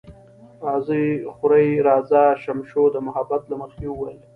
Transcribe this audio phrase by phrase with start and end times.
[0.65, 0.99] راځه
[1.35, 4.19] خورې، راځه، شمشو د محبت له مخې وویل.